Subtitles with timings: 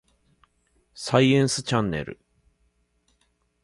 [0.95, 2.19] サイエンスチャンネル